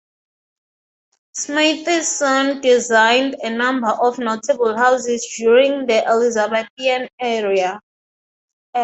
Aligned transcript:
Smythson 1.37 2.59
designed 2.63 3.35
a 3.43 3.51
number 3.51 3.89
of 3.89 4.17
notable 4.17 4.75
houses 4.75 5.31
during 5.37 5.85
the 5.85 6.03
Elizabethan 6.07 7.07
era. 7.19 7.79